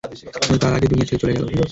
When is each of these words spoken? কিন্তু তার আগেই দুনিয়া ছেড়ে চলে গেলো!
কিন্তু 0.41 0.59
তার 0.61 0.75
আগেই 0.77 0.89
দুনিয়া 0.91 1.07
ছেড়ে 1.09 1.21
চলে 1.21 1.33
গেলো! 1.35 1.45